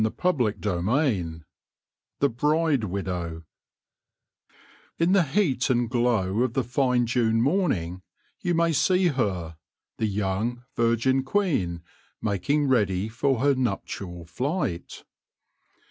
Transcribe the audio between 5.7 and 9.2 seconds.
glow of the fine June morning you may see